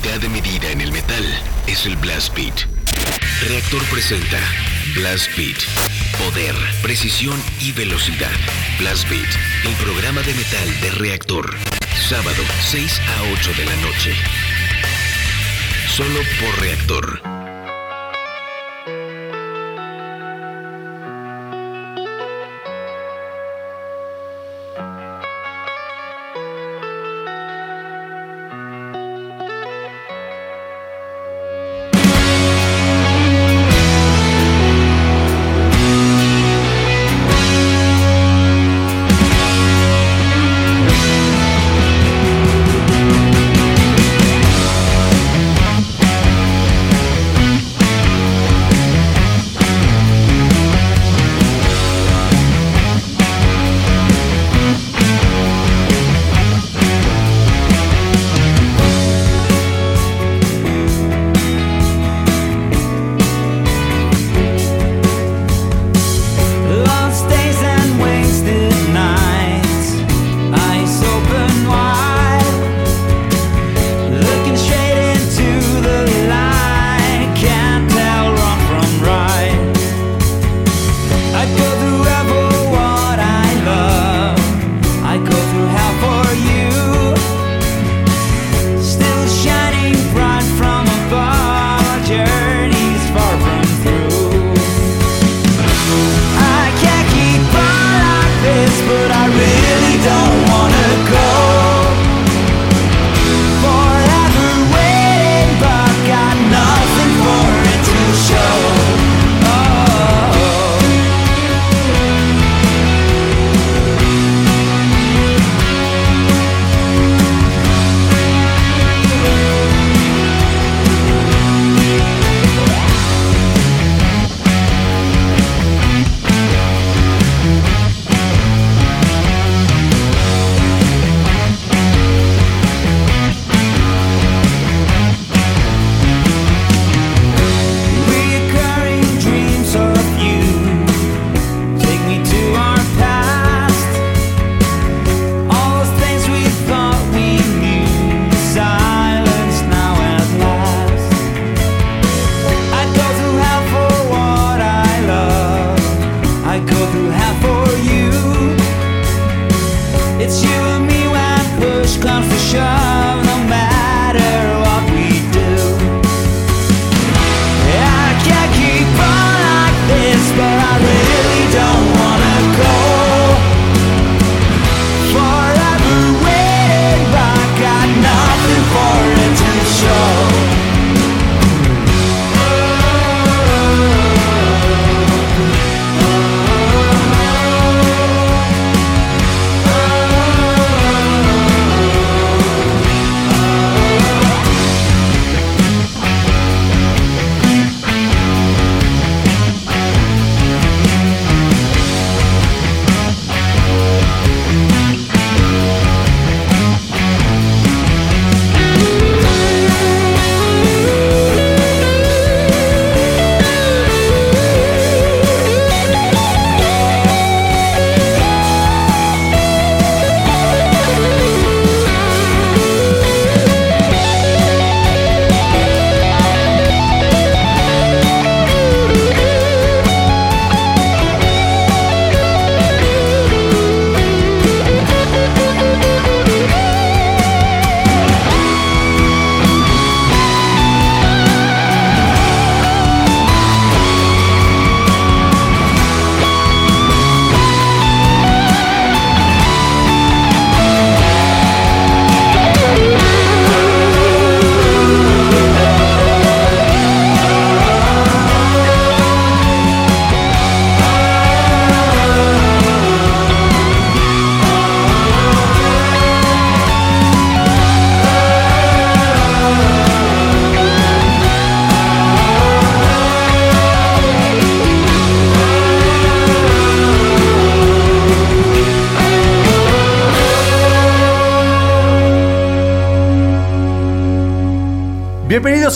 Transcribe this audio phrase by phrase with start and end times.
[0.00, 1.24] unidad de medida en el metal
[1.66, 2.66] es el Blast Beat.
[3.48, 4.38] Reactor presenta
[4.94, 5.58] Blast Beat.
[6.18, 8.30] Poder, precisión y velocidad.
[8.78, 9.28] Blast Beat,
[9.64, 11.54] el programa de metal de Reactor.
[12.08, 14.14] Sábado, 6 a 8 de la noche.
[15.88, 17.29] Solo por Reactor.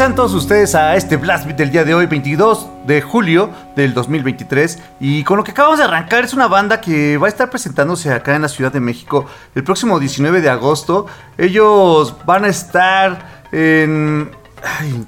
[0.04, 3.94] Sean todos ustedes a este Blast Beat del día de hoy, 22 de julio del
[3.94, 4.78] 2023.
[5.00, 8.12] Y con lo que acabamos de arrancar es una banda que va a estar presentándose
[8.12, 9.24] acá en la Ciudad de México
[9.54, 11.06] el próximo 19 de agosto.
[11.38, 14.30] Ellos van a estar en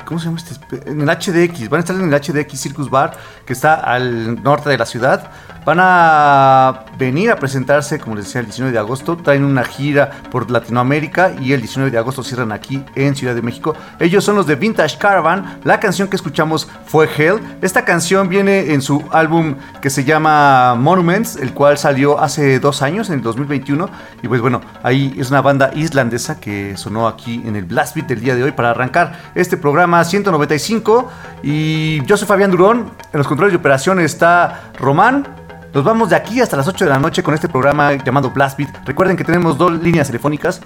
[0.06, 0.90] ¿Cómo se llama este?
[0.90, 1.68] En el HDX.
[1.68, 3.12] Van a estar en el HDX Circus Bar,
[3.44, 5.30] que está al norte de la ciudad.
[5.66, 9.16] Van a venir a presentarse, como les decía, el 19 de agosto.
[9.16, 13.42] Traen una gira por Latinoamérica y el 19 de agosto cierran aquí en Ciudad de
[13.42, 13.74] México.
[13.98, 15.58] Ellos son los de Vintage Caravan.
[15.64, 17.40] La canción que escuchamos fue Hell.
[17.62, 22.80] Esta canción viene en su álbum que se llama Monuments, el cual salió hace dos
[22.82, 23.90] años, en el 2021.
[24.22, 28.06] Y pues bueno, ahí es una banda islandesa que sonó aquí en el Blast Beat
[28.06, 31.10] del día de hoy para arrancar este programa 195.
[31.42, 32.92] Y yo soy Fabián Durón.
[33.12, 35.35] En los controles de operación está Román.
[35.76, 38.56] Nos vamos de aquí hasta las 8 de la noche con este programa llamado Blast
[38.56, 38.86] Beat.
[38.86, 40.62] Recuerden que tenemos dos líneas telefónicas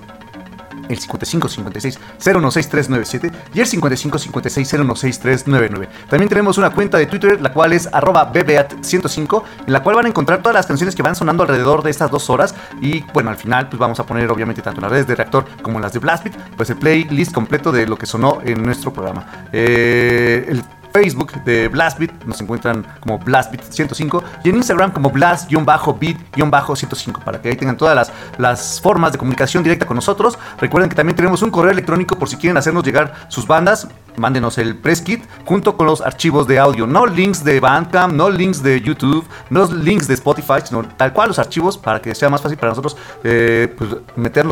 [0.88, 5.88] el 5556 016397 y el 5556 016399.
[6.08, 10.04] También tenemos una cuenta de Twitter, la cual es arroba bbeat105, en la cual van
[10.04, 12.54] a encontrar todas las canciones que van sonando alrededor de estas dos horas.
[12.80, 15.80] Y bueno, al final, pues vamos a poner, obviamente, tanto las redes de Reactor como
[15.80, 19.26] las de Blastbeat, pues el playlist completo de lo que sonó en nuestro programa.
[19.52, 27.40] Eh, el Facebook de Blastbeat, nos encuentran como Blastbeat105 y en Instagram como Blast-Beat-105 para
[27.40, 30.38] que ahí tengan todas las, las formas de comunicación directa con nosotros.
[30.58, 34.58] Recuerden que también tenemos un correo electrónico por si quieren hacernos llegar sus bandas mándenos
[34.58, 36.86] el press kit junto con los archivos de audio.
[36.86, 41.28] No links de Bandcamp, no links de YouTube, no links de Spotify, sino tal cual
[41.28, 43.90] los archivos para que sea más fácil para nosotros eh, pues,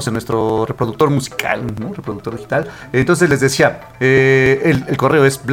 [0.06, 1.92] en nuestro reproductor musical, ¿no?
[1.92, 2.68] reproductor digital.
[2.92, 5.44] Entonces les decía, eh, el, correo es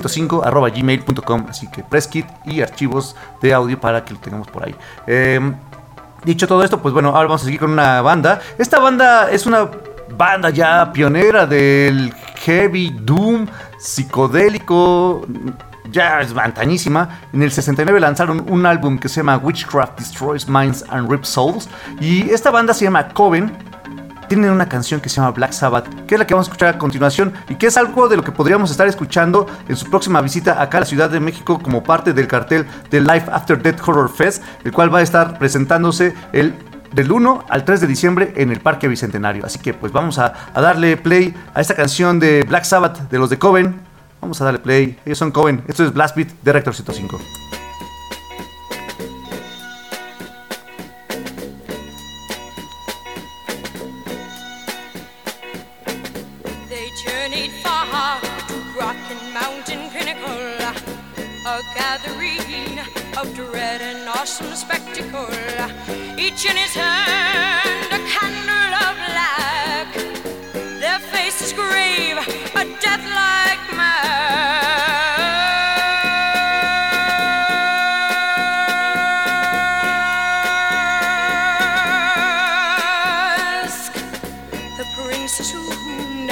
[0.00, 4.64] blastbit105 gmail.com, así que press kit y archivos de audio para que lo tengamos por
[4.64, 4.74] ahí.
[5.06, 5.54] Em,
[6.24, 8.40] dicho todo esto, pues bueno, ahora vamos a seguir con una banda.
[8.58, 9.68] Esta banda es una
[10.16, 12.12] banda ya pionera del
[12.44, 13.46] heavy doom
[13.78, 15.26] psicodélico
[15.94, 17.20] ya es antañísima.
[17.32, 21.68] En el 69 lanzaron un álbum que se llama Witchcraft Destroys Minds and Rips Souls.
[22.00, 23.73] Y esta banda se llama Coven.
[24.28, 26.74] Tienen una canción que se llama Black Sabbath, que es la que vamos a escuchar
[26.74, 30.20] a continuación y que es algo de lo que podríamos estar escuchando en su próxima
[30.20, 33.86] visita acá a la Ciudad de México como parte del cartel de Life After Death
[33.86, 36.54] Horror Fest, el cual va a estar presentándose el
[36.92, 39.44] del 1 al 3 de diciembre en el Parque Bicentenario.
[39.44, 43.30] Así que pues vamos a, darle play a esta canción de Black Sabbath de los
[43.30, 43.80] de Coven.
[44.20, 44.98] Vamos a darle play.
[45.04, 45.62] Ellos son Coven.
[45.68, 47.43] Esto es Blast Beat de Rector 105.
[66.36, 69.94] In his hand a candle of black.
[70.78, 72.18] Their faces grave,
[72.54, 74.34] a death-like mask.
[84.76, 86.30] The princess who wound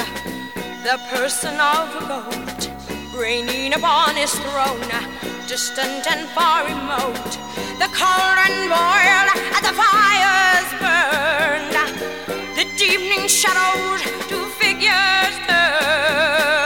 [0.83, 2.69] the person of a goat,
[3.17, 4.91] reigning upon his throne,
[5.47, 7.39] distant and far remote
[7.83, 11.75] the cauldron boiled, and the fires burned.
[12.55, 16.62] The deepening shadows to figures Ya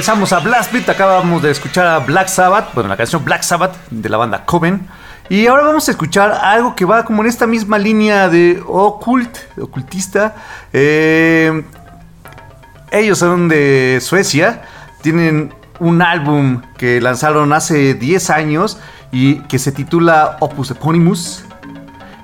[0.00, 0.88] regresamos a Blast Beat.
[0.88, 4.88] Acabamos de escuchar a Black Sabbath, bueno, la canción Black Sabbath de la banda Coven.
[5.28, 9.36] Y ahora vamos a escuchar algo que va como en esta misma línea de occult,
[9.60, 10.36] ocultista.
[10.72, 11.66] Eh,
[12.90, 14.62] ellos son de Suecia,
[15.02, 18.78] tienen un álbum que lanzaron hace 10 años
[19.12, 21.44] y que se titula Opus Eponymous.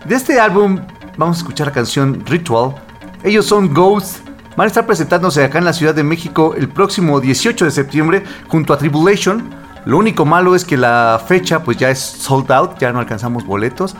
[0.06, 0.80] De este álbum
[1.18, 2.74] vamos a escuchar la canción Ritual.
[3.22, 4.25] Ellos son Ghost.
[4.56, 8.24] Van a estar presentándose acá en la Ciudad de México el próximo 18 de septiembre
[8.48, 9.50] junto a Tribulation.
[9.84, 13.44] Lo único malo es que la fecha pues ya es sold out, ya no alcanzamos
[13.44, 13.94] boletos.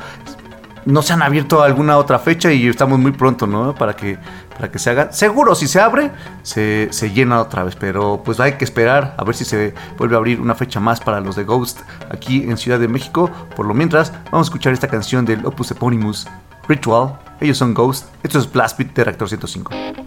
[0.86, 3.74] No se han abierto alguna otra fecha y estamos muy pronto, ¿no?
[3.74, 4.18] Para que,
[4.54, 5.12] para que se haga.
[5.12, 6.10] Seguro, si se abre,
[6.42, 7.76] se, se llena otra vez.
[7.76, 11.00] Pero pues hay que esperar a ver si se vuelve a abrir una fecha más
[11.00, 13.30] para los de Ghost aquí en Ciudad de México.
[13.54, 16.26] Por lo mientras, vamos a escuchar esta canción del Opus Eponymous
[16.66, 17.18] Ritual.
[17.40, 18.08] Ellos son Ghost.
[18.22, 20.05] Esto es Blast Beat de Reactor 105.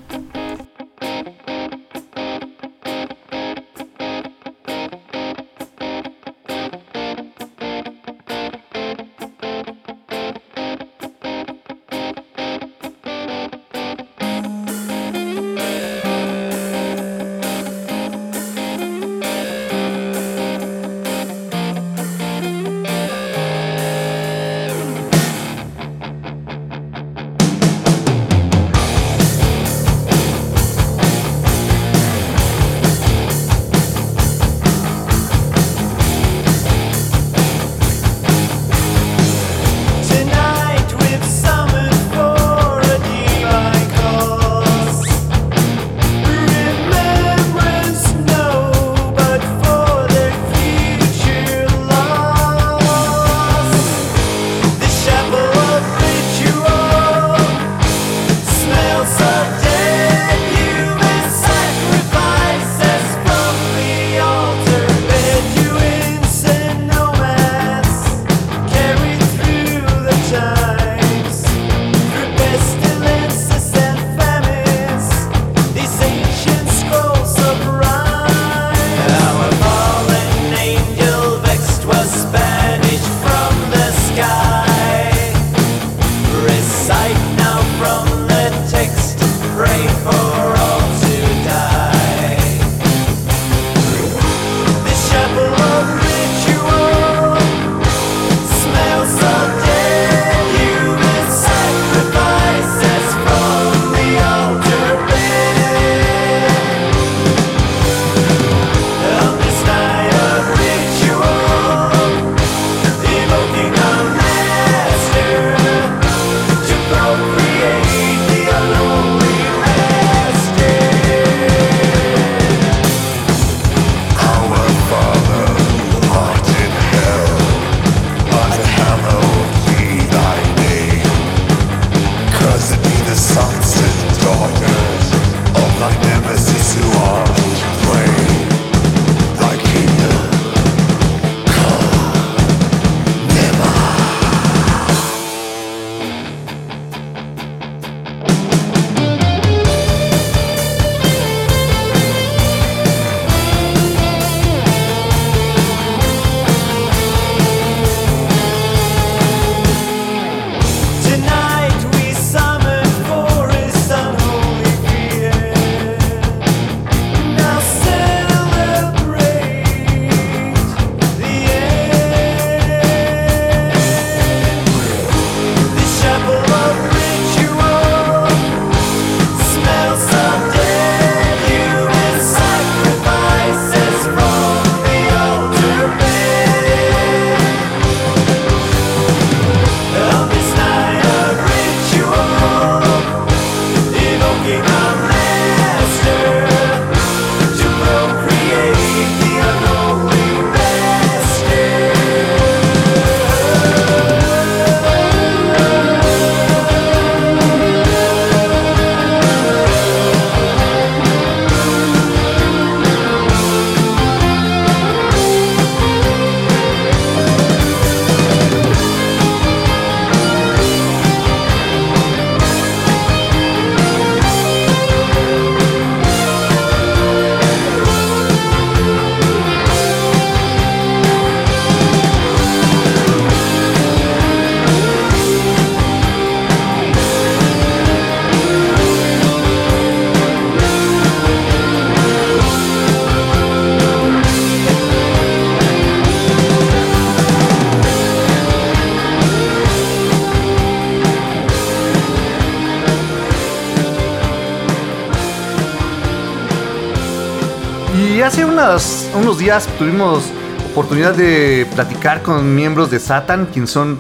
[259.39, 260.29] Días tuvimos
[260.71, 263.99] oportunidad de platicar con miembros de Satan, quien son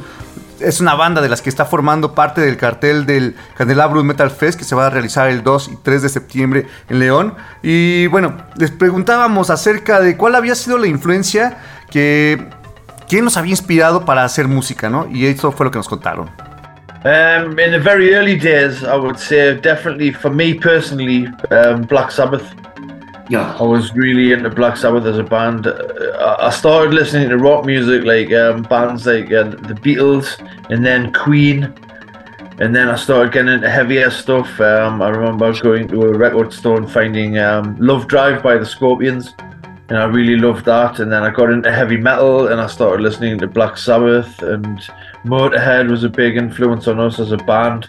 [0.59, 4.59] es una banda de las que está formando parte del cartel del Candelabro Metal Fest
[4.59, 7.35] que se va a realizar el 2 y 3 de septiembre en León.
[7.63, 11.57] Y bueno, les preguntábamos acerca de cuál había sido la influencia
[11.89, 12.49] que...
[13.07, 15.07] ¿Quién nos había inspirado para hacer música, no?
[15.09, 16.29] Y eso fue lo que nos contaron.
[17.05, 22.11] Um, in the very early days, I would say definitely for me personally, um, Black
[22.11, 22.58] Sabbath.
[23.29, 23.55] Yeah.
[23.59, 25.67] I was really into Black Sabbath as a band.
[25.67, 30.39] Uh, I started listening to rock music like um, bands like uh, the Beatles
[30.71, 31.71] and then Queen.
[32.59, 34.59] And then I started getting into heavier stuff.
[34.59, 38.65] Um, I remember going to a record store and finding um, Love Drive by the
[38.65, 39.35] Scorpions.
[39.89, 40.99] And I really loved that.
[40.99, 44.41] And then I got into heavy metal and I started listening to Black Sabbath.
[44.41, 44.79] And
[45.23, 47.87] Motorhead was a big influence on us as a band.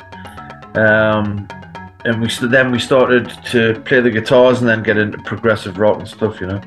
[2.05, 5.99] And we then we started to play the guitars and then get into progressive rock
[5.99, 6.61] and stuff, you know.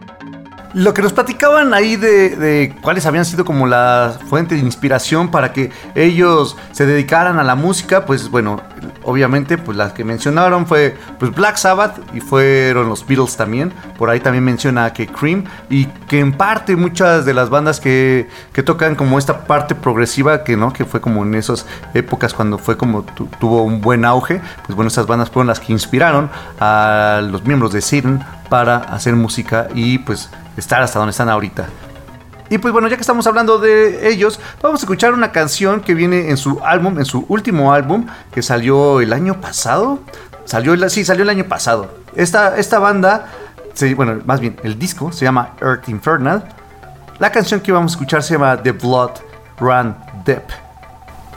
[0.74, 5.54] Lo que nos platicaban ahí de, cuáles habían sido como la fuente de inspiración para
[5.54, 8.60] que ellos se dedicaran a la música, pues bueno,
[9.04, 14.10] obviamente pues las que mencionaron fue pues Black Sabbath y fueron los Beatles también, por
[14.10, 18.63] ahí también menciona que Cream y que en parte muchas de las bandas que, que
[18.63, 22.78] tocan como esta parte progresiva que no, que fue como en esas épocas cuando fue
[22.78, 27.21] como tu, tuvo un buen auge, pues bueno, esas bandas fueron las que inspiraron a
[27.30, 31.68] los miembros de Satan para hacer música y pues estar hasta donde están ahorita.
[32.50, 35.94] Y pues bueno, ya que estamos hablando de ellos, vamos a escuchar una canción que
[35.94, 40.00] viene en su álbum, en su último álbum, que salió el año pasado.
[40.46, 41.89] Salió sí, salió el año pasado.
[42.16, 43.30] Esta, esta banda,
[43.96, 46.44] bueno, más bien, el disco se llama Earth Infernal.
[47.20, 49.12] La canción que vamos a escuchar se llama The Blood
[49.60, 50.44] Run Deep.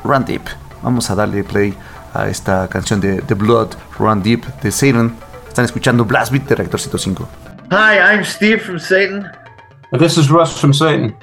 [0.05, 0.43] Run Deep.
[0.83, 1.75] Vamos a darle play
[2.13, 5.17] a esta canción de The Blood Run Deep de Satan.
[5.49, 7.46] Están escuchando Blast Beat de Reactor 105.
[7.71, 9.29] Hi, I'm Steve from Satan.
[9.91, 11.17] And this is Russ from Satan.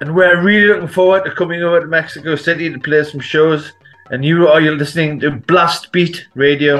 [0.00, 3.72] And we're really looking forward to coming over to Mexico City to play some shows.
[4.10, 6.76] And you are you listening to Blast Beat Radio.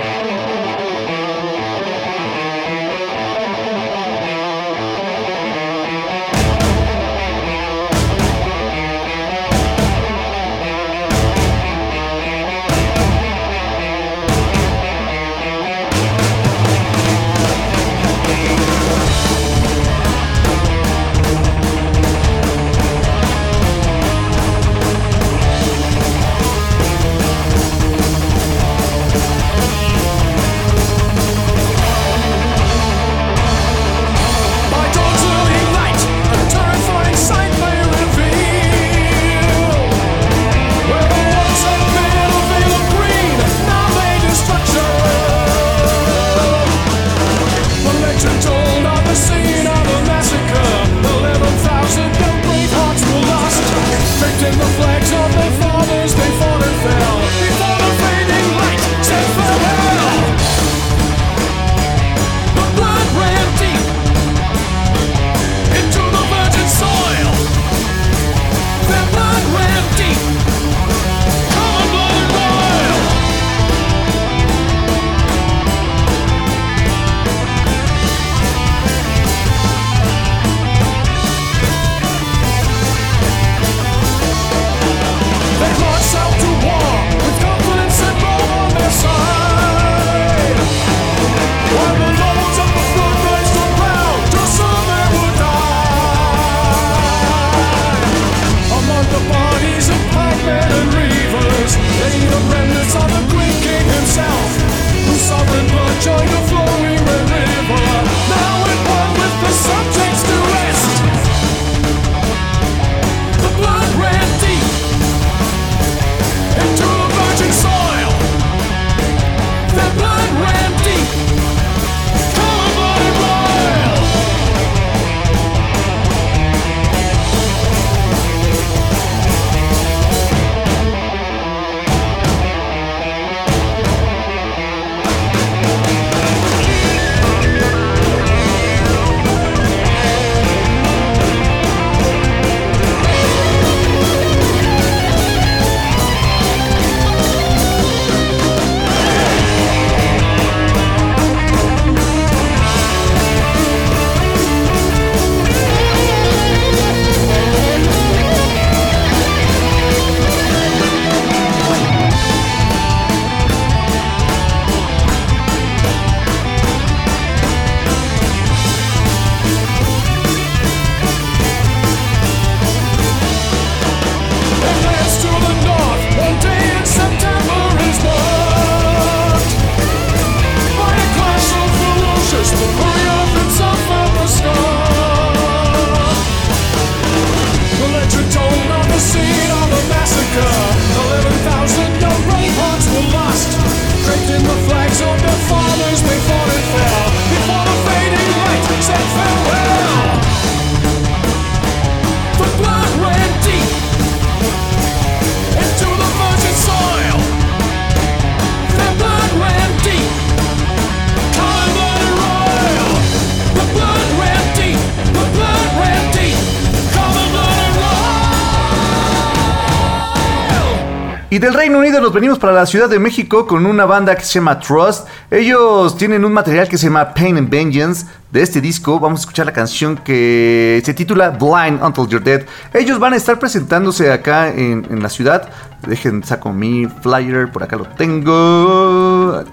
[221.37, 224.25] Y del Reino Unido nos venimos para la Ciudad de México con una banda que
[224.25, 225.07] se llama Trust.
[225.31, 228.07] Ellos tienen un material que se llama Pain and Vengeance.
[228.31, 232.46] De este disco vamos a escuchar la canción que se titula Blind Until You're Dead.
[232.72, 235.51] Ellos van a estar presentándose acá en, en la ciudad.
[235.87, 238.76] Dejen, saco mi flyer, por acá lo tengo.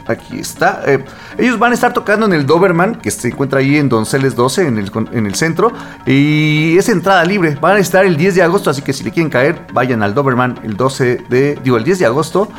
[0.08, 0.84] Aquí está.
[0.86, 1.04] Eh,
[1.38, 4.68] ellos van a estar tocando en el Doberman, que se encuentra ahí en Donceles 12,
[4.68, 5.72] en el, en el centro.
[6.06, 7.58] Y es entrada libre.
[7.62, 10.14] Van a estar el 10 de agosto, así que si le quieren caer, vayan al
[10.14, 11.60] Doberman el 12 de.
[11.64, 12.50] Digo, el 10 de agosto.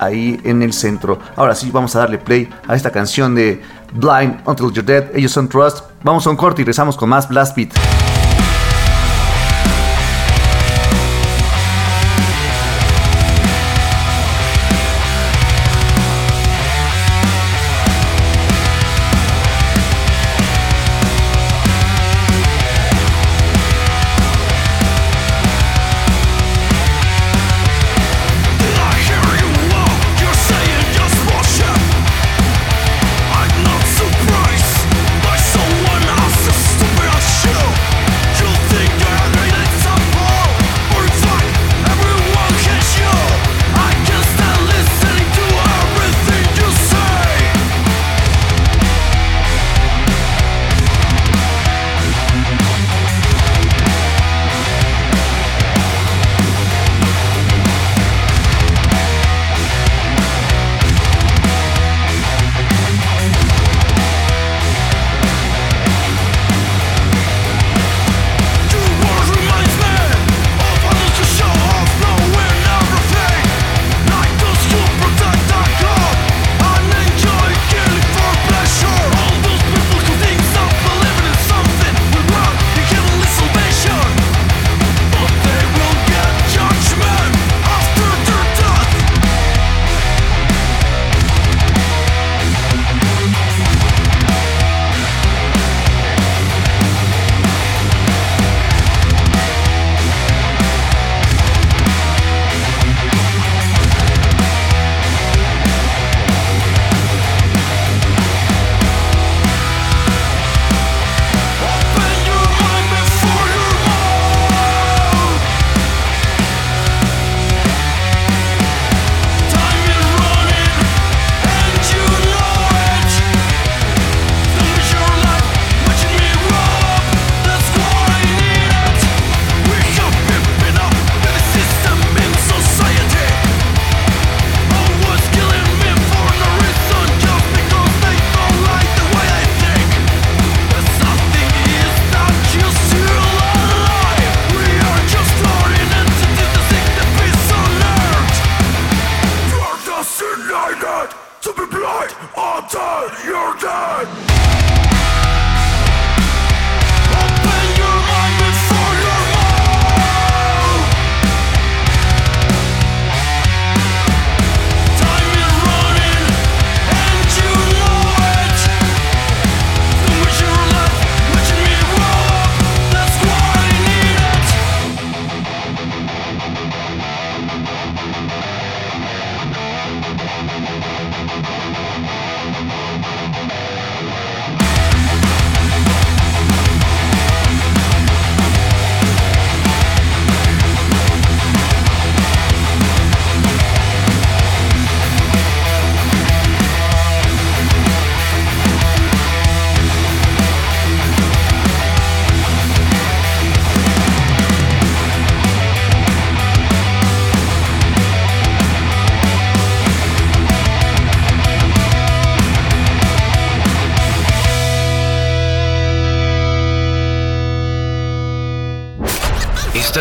[0.00, 1.18] Ahí en el centro.
[1.34, 3.60] Ahora sí, vamos a darle play a esta canción de
[3.94, 5.10] Blind Until You're Dead.
[5.12, 5.80] Ellos son Trust.
[6.04, 7.97] Vamos a un corte y regresamos con más Blast Beat.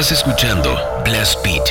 [0.09, 1.67] Estás escuchando Blast Beat.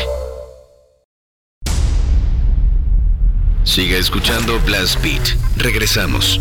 [3.64, 5.35] Siga escuchando Blast Beat.
[5.57, 6.38] Regresamos.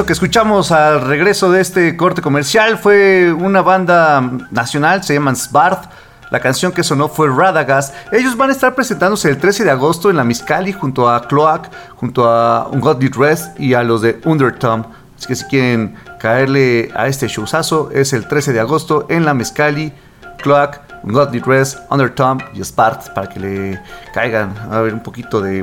[0.00, 5.36] Eso que escuchamos al regreso de este corte comercial fue una banda nacional, se llaman
[5.36, 5.90] Svart.
[6.30, 7.94] La canción que sonó fue Radagast.
[8.10, 11.68] Ellos van a estar presentándose el 13 de agosto en la Miscali junto a Cloak,
[11.96, 14.84] junto a Ungodly Rest y a los de Undertone.
[15.18, 19.34] Así que si quieren caerle a este showzazo, es el 13 de agosto en la
[19.34, 19.92] Mezcali,
[20.38, 23.82] Cloak, Ungodly Rest, Undertone y Spart para que le
[24.14, 25.62] caigan a ver un poquito de,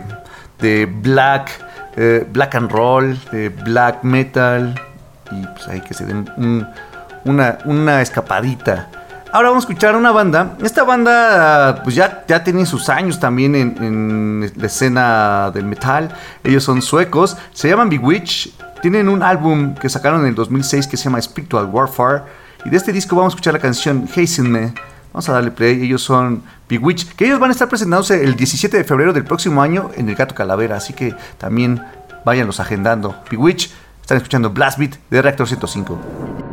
[0.59, 1.49] de black,
[1.97, 4.73] eh, black and roll, de black metal
[5.31, 6.67] y pues ahí que se den un-
[7.25, 8.87] una, escapadita.
[9.33, 10.55] Ahora vamos a escuchar una banda.
[10.63, 16.09] Esta banda pues ya, ya tiene sus años también en, en la escena del metal.
[16.43, 17.35] Ellos son suecos.
[17.51, 18.53] Se llaman Bewitch.
[18.81, 22.21] Tienen un álbum que sacaron en el 2006 que se llama Spiritual Warfare.
[22.63, 24.73] Y de este disco vamos a escuchar la canción Hasten Me.
[25.13, 25.83] Vamos a darle play.
[25.83, 27.15] Ellos son Bewitch.
[27.15, 30.15] Que ellos van a estar presentándose el 17 de febrero del próximo año en el
[30.15, 30.77] Gato Calavera.
[30.77, 31.83] Así que también
[32.25, 33.15] váyanlos agendando.
[33.29, 33.71] Bewitch.
[34.01, 36.46] Están escuchando Blast Beat de Reactor 105.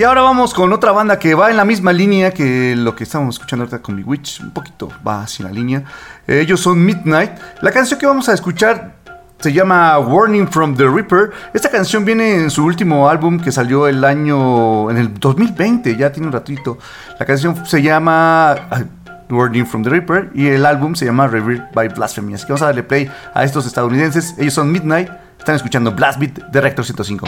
[0.00, 3.04] Y ahora vamos con otra banda que va en la misma línea que lo que
[3.04, 4.40] estamos escuchando ahorita con Witch.
[4.40, 5.84] Un poquito va hacia la línea.
[6.26, 7.32] Eh, ellos son Midnight.
[7.60, 8.94] La canción que vamos a escuchar
[9.38, 11.32] se llama Warning from the Reaper.
[11.52, 14.90] Esta canción viene en su último álbum que salió el año.
[14.90, 16.78] en el 2020, ya tiene un ratito.
[17.18, 18.56] La canción se llama.
[19.28, 22.32] Warning from the Reaper y el álbum se llama Revered by Blasphemy.
[22.32, 24.34] Así que vamos a darle play a estos estadounidenses.
[24.38, 25.10] Ellos son Midnight.
[25.38, 27.26] Están escuchando Blast Beat de Rector 105.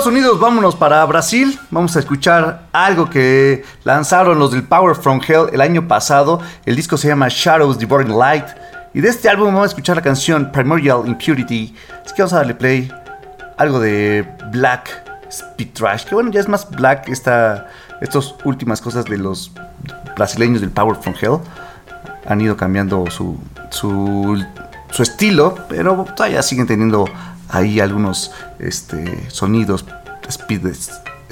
[0.00, 1.60] Estados Unidos vámonos para Brasil.
[1.70, 6.40] Vamos a escuchar algo que lanzaron los del Power from Hell el año pasado.
[6.64, 8.46] El disco se llama Shadows Devouring Light.
[8.94, 11.76] Y de este álbum vamos a escuchar la canción Primordial Impurity.
[12.02, 12.90] Así que vamos a darle play.
[13.58, 14.88] Algo de Black
[15.28, 16.04] Speed Trash.
[16.04, 17.68] Que bueno, ya es más black esta,
[18.00, 19.52] estas últimas cosas de los
[20.16, 21.40] brasileños del Power from Hell.
[22.26, 23.38] Han ido cambiando su,
[23.68, 24.42] su,
[24.92, 27.04] su estilo, pero todavía siguen teniendo
[27.50, 29.84] ahí algunos este, sonidos
[30.28, 30.66] speed,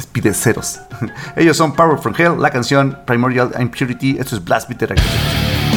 [0.01, 0.81] Speedeceros.
[1.37, 4.17] Ellos son Power from Hell, la canción Primordial Impurity.
[4.19, 5.68] Esto es Blast de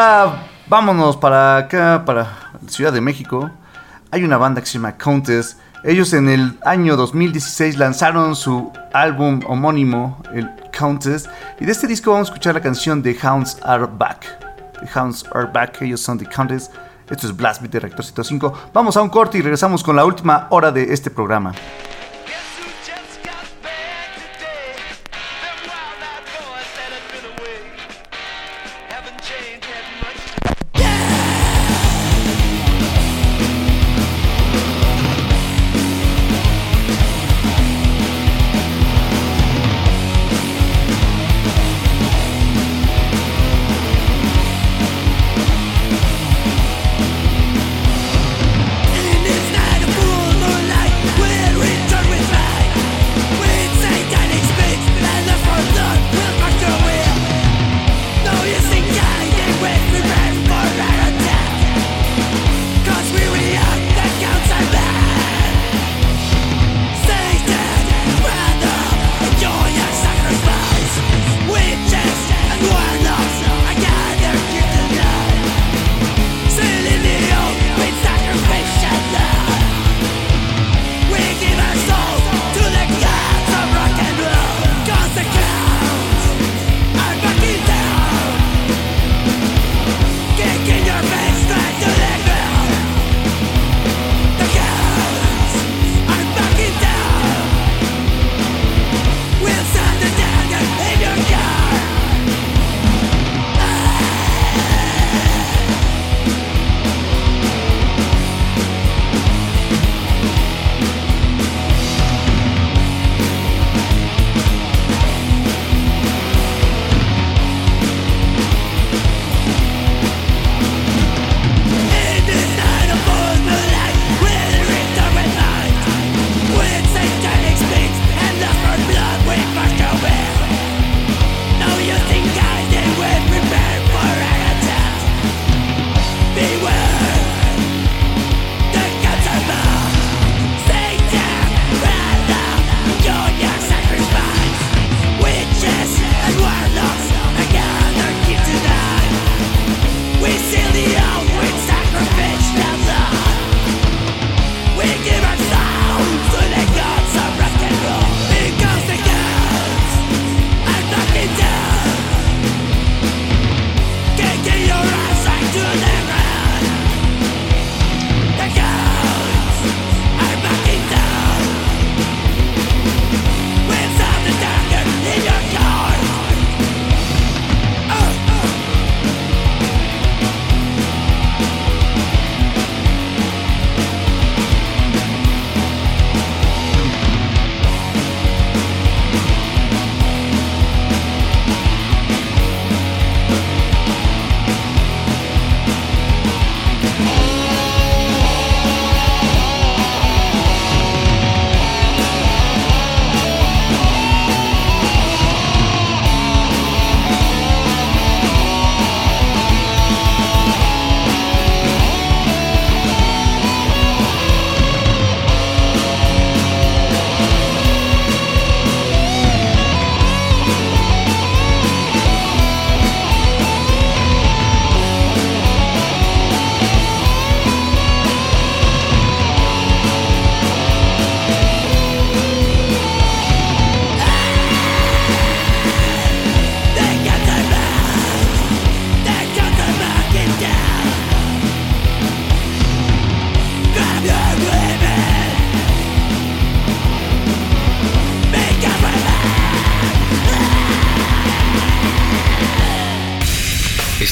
[0.00, 2.26] ahora vámonos para acá, para
[2.68, 3.50] Ciudad de México.
[4.10, 5.56] Hay una banda que se llama Countess.
[5.84, 11.28] Ellos en el año 2016 lanzaron su álbum homónimo, el Countess.
[11.58, 14.24] Y de este disco vamos a escuchar la canción The Hounds Are Back.
[14.80, 16.70] The Hounds Are Back, ellos son The Countess.
[17.08, 18.52] Esto es Blast Beat de Rector 105.
[18.72, 21.52] Vamos a un corte y regresamos con la última hora de este programa.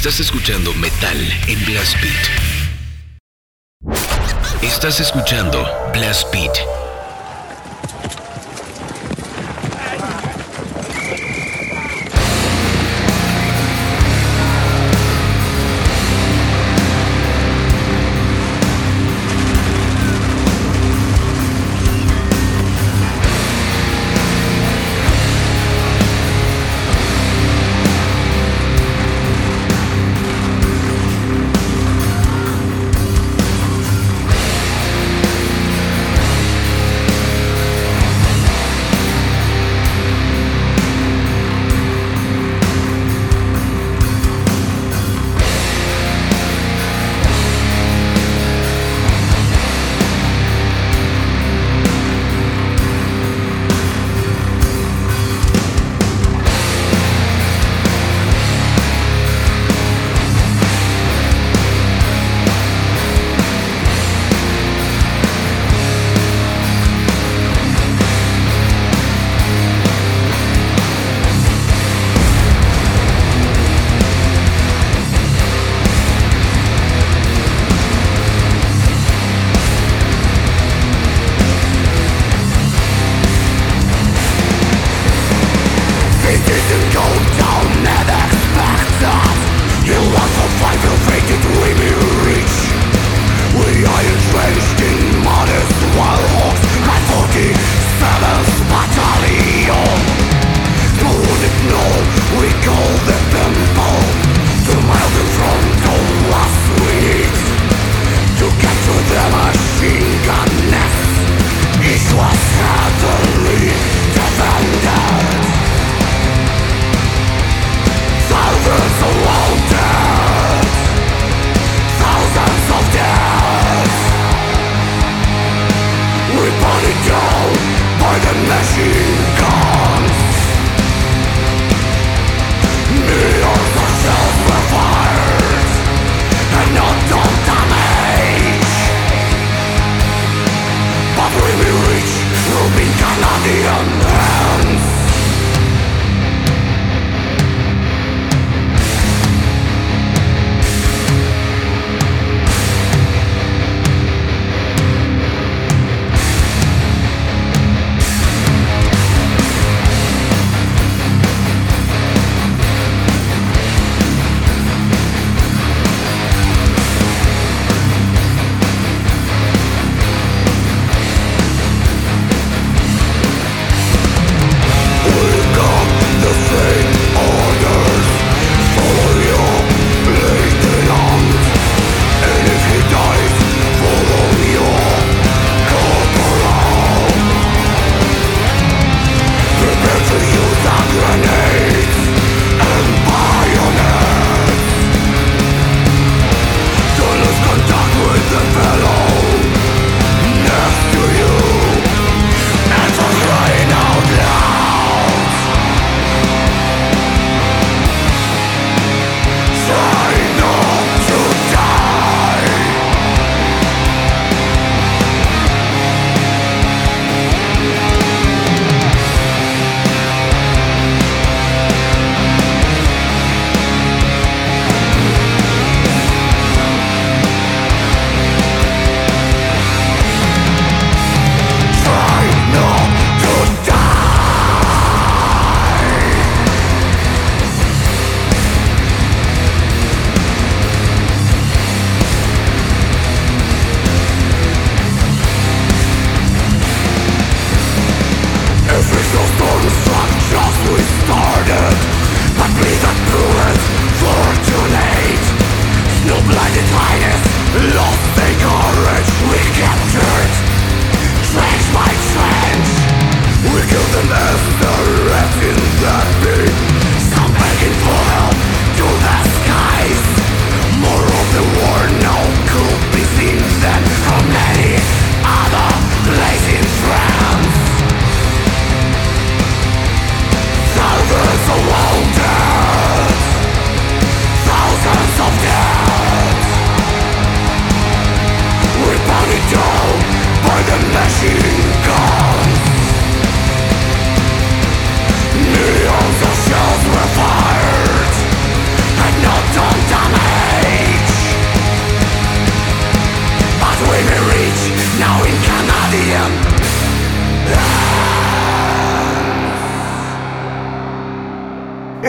[0.09, 2.28] Estás escuchando Metal en Blast Beat.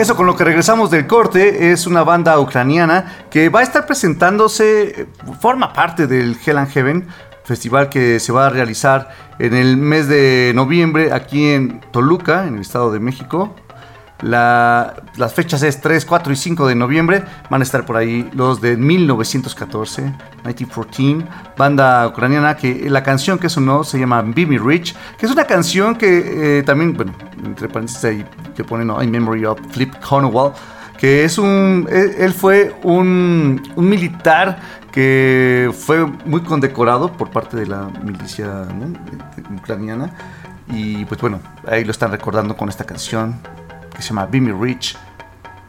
[0.00, 3.84] Eso con lo que regresamos del corte es una banda ucraniana que va a estar
[3.84, 5.08] presentándose,
[5.40, 7.06] forma parte del Hell and Heaven,
[7.44, 12.54] festival que se va a realizar en el mes de noviembre aquí en Toluca, en
[12.54, 13.54] el Estado de México.
[14.22, 17.24] La- las fechas es 3, 4 y 5 de noviembre.
[17.48, 20.02] Van a estar por ahí los de 1914,
[20.44, 25.44] 1914, banda ucraniana que la canción que sonó se llama Be Rich, que es una
[25.44, 27.12] canción que eh, también, bueno,
[27.44, 29.02] entre paréntesis ahí que pone ¿no?
[29.02, 30.52] In Memory of Flip Cornwall,
[30.98, 34.58] que es un, él, él fue un, un militar
[34.92, 39.56] que fue muy condecorado por parte de la milicia ¿no?
[39.56, 40.10] ucraniana.
[40.68, 43.36] Y pues bueno, ahí lo están recordando con esta canción
[44.00, 44.96] que se llama Me Rich.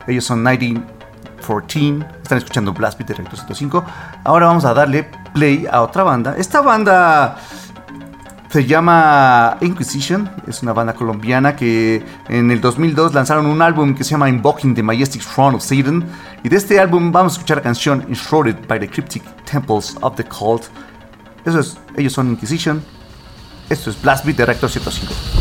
[0.07, 2.05] Ellos son 1914.
[2.23, 3.83] Están escuchando Blast Beat de Recto 105.
[4.23, 6.35] Ahora vamos a darle play a otra banda.
[6.37, 7.37] Esta banda
[8.49, 10.29] se llama Inquisition.
[10.47, 14.75] Es una banda colombiana que en el 2002 lanzaron un álbum que se llama Invoking
[14.75, 16.05] the Majestic Throne of Satan.
[16.41, 20.15] Y de este álbum vamos a escuchar la canción Enshrouded by the Cryptic Temples of
[20.15, 20.63] the Cult.
[21.43, 22.81] Eso es, ellos son Inquisition.
[23.69, 25.40] Esto es Blast Beat de Rector 105.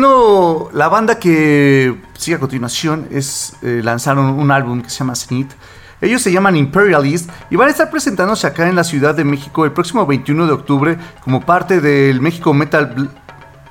[0.00, 5.14] 2021, la banda que sigue a continuación es eh, lanzaron un álbum que se llama
[5.14, 5.52] Zenith.
[6.00, 9.64] Ellos se llaman Imperialist y van a estar presentándose acá en la Ciudad de México
[9.66, 13.10] el próximo 21 de octubre como parte del México Metal Bl-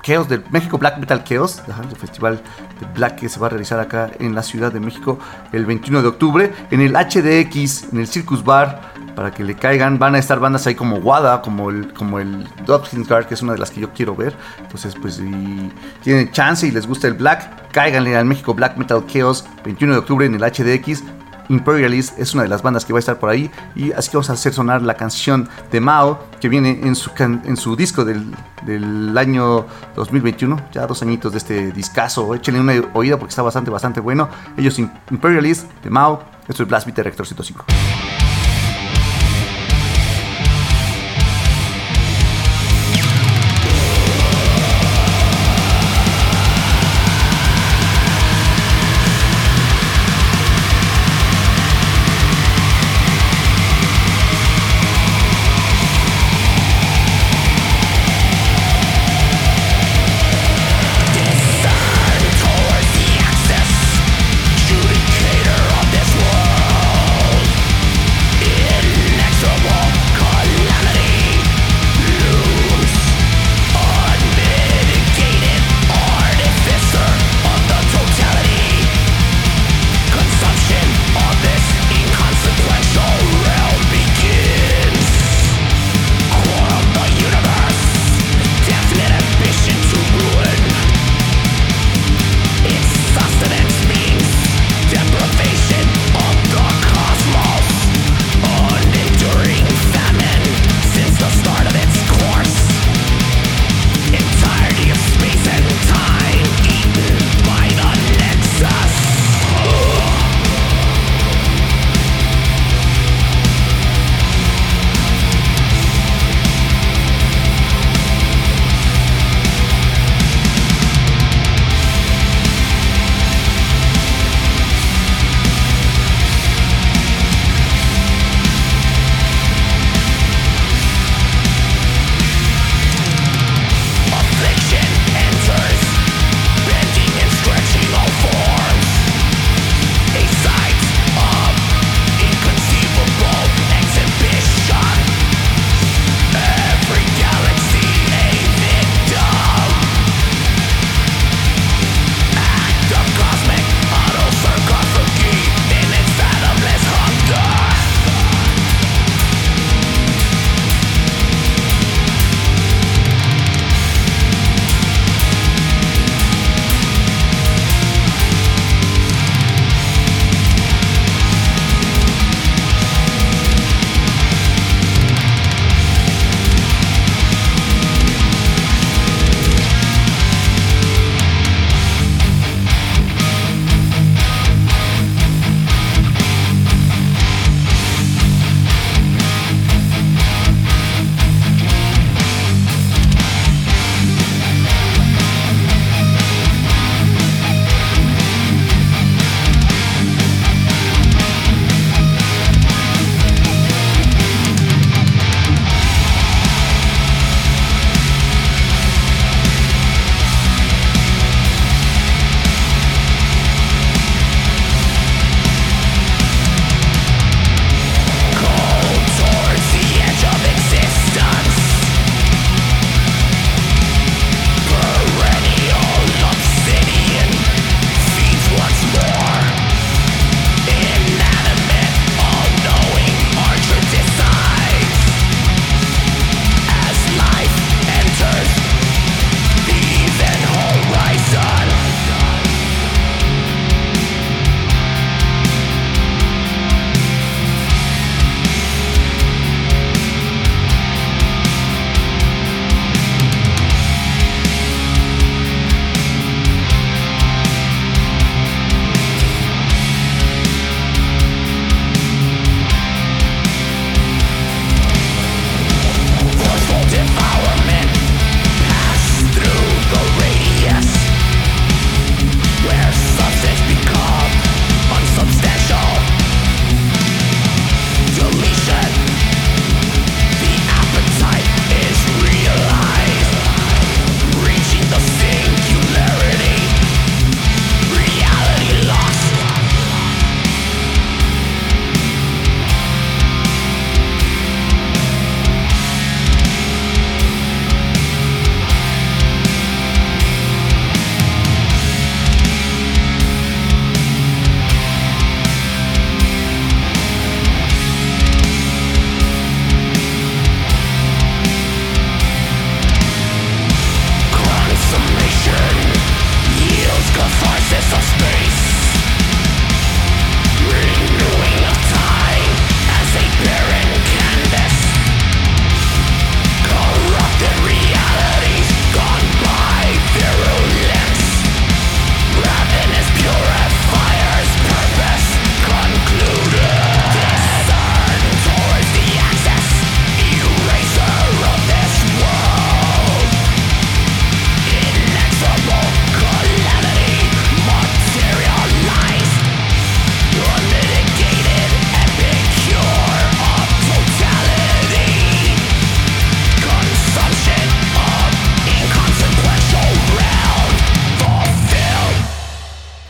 [0.04, 2.42] Chaos, del México Black Metal Chaos, el festival
[2.80, 5.20] de Black que se va a realizar acá en la Ciudad de México
[5.52, 10.00] el 21 de octubre, en el HDX, en el Circus Bar, para que le caigan.
[10.00, 13.52] Van a estar bandas ahí como Wada, como el, como el Guard, que es una
[13.52, 14.34] de las que yo quiero ver.
[14.62, 15.70] Entonces, pues si
[16.02, 20.00] tienen chance y les gusta el Black, cáiganle al México Black Metal Chaos, 21 de
[20.00, 21.04] octubre en el HDX.
[21.50, 24.16] Imperialist es una de las bandas que va a estar por ahí y así que
[24.16, 28.06] vamos a hacer sonar la canción de Mao que viene en su, en su disco
[28.06, 28.24] del,
[28.66, 29.66] del año
[29.98, 34.30] 2021, ya dos añitos de este discazo, échenle una oída porque está bastante, bastante bueno.
[34.56, 37.66] Ellos Im- Imperialist de Mao, esto es Blast Beat de Rector 105.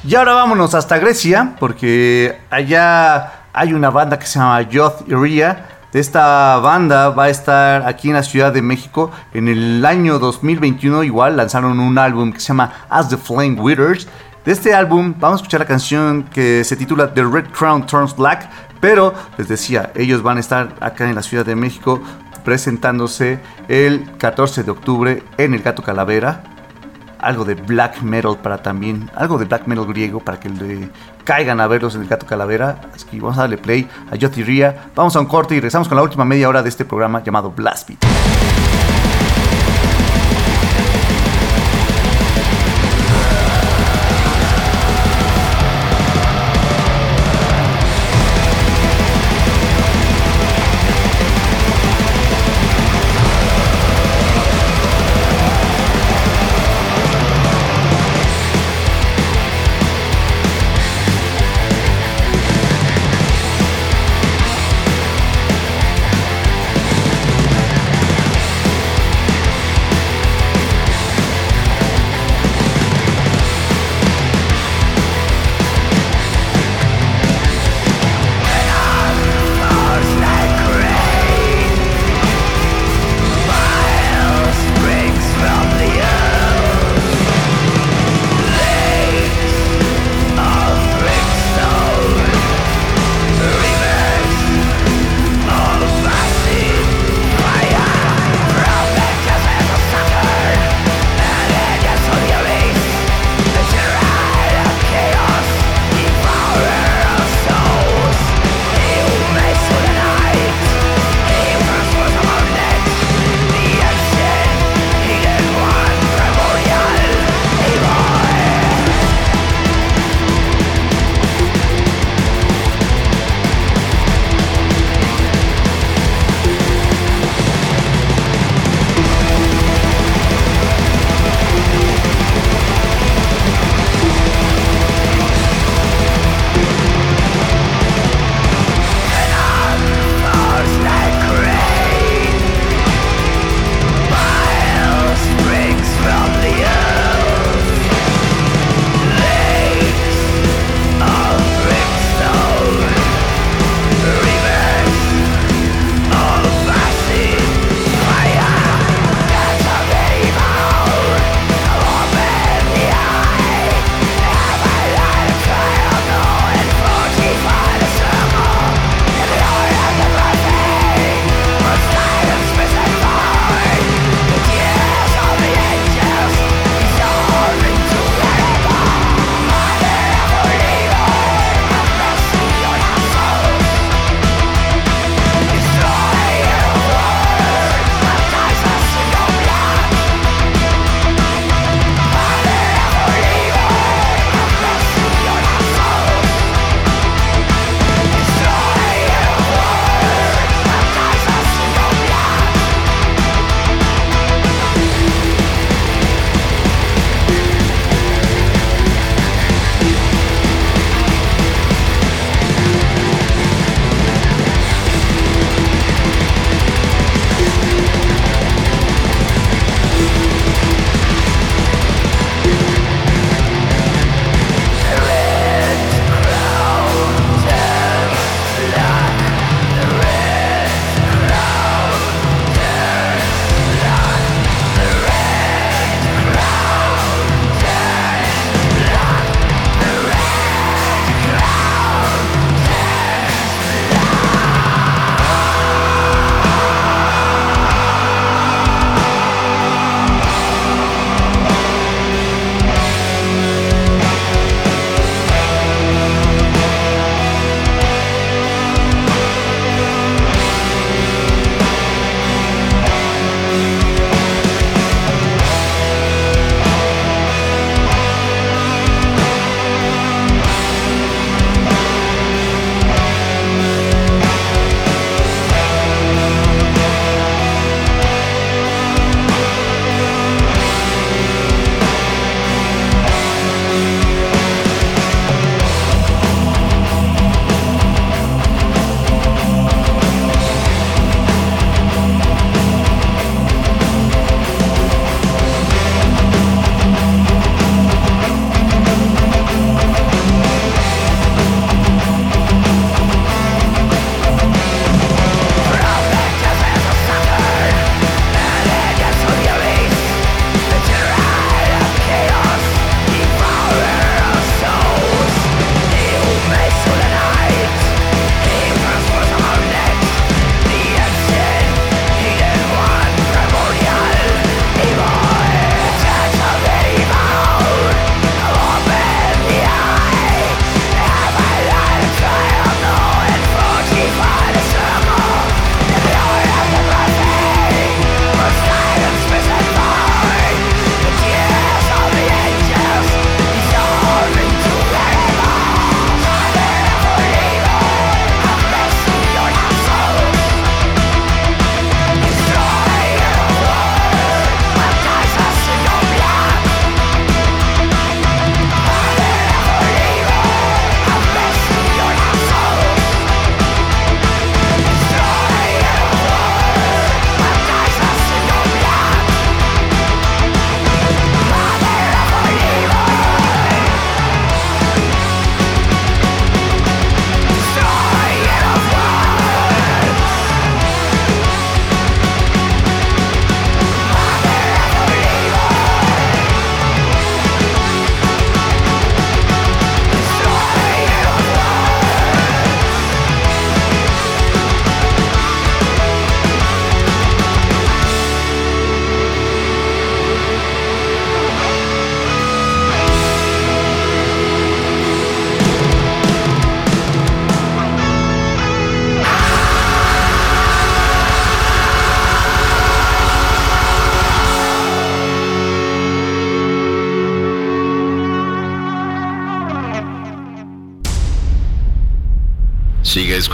[0.09, 5.67] Y ahora vámonos hasta Grecia, porque allá hay una banda que se llama Yoth Iria.
[5.93, 11.03] Esta banda va a estar aquí en la Ciudad de México en el año 2021.
[11.03, 14.07] Igual lanzaron un álbum que se llama As the Flame Withers.
[14.43, 18.15] De este álbum vamos a escuchar la canción que se titula The Red Crown Turns
[18.15, 18.49] Black.
[18.81, 22.01] Pero les decía, ellos van a estar acá en la Ciudad de México
[22.43, 26.41] presentándose el 14 de octubre en el Gato Calavera
[27.19, 30.89] algo de black metal para también, algo de black metal griego para que le
[31.23, 32.81] caigan a verlos en el Gato Calavera.
[32.93, 34.89] Así que vamos a darle play a Yotiria.
[34.95, 37.51] Vamos a un corte y regresamos con la última media hora de este programa llamado
[37.51, 38.08] Blast Beat.